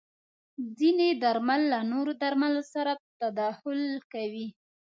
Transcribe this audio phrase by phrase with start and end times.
[0.77, 3.81] ځینې درمل له نورو درملو سره تداخل
[4.13, 4.47] کوي.